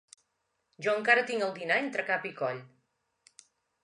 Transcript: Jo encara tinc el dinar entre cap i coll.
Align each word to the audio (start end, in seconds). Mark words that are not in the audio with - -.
Jo 0.85 0.95
encara 0.99 1.25
tinc 1.27 1.45
el 1.47 1.53
dinar 1.59 1.77
entre 1.81 2.05
cap 2.07 2.25
i 2.31 2.31
coll. 2.39 2.63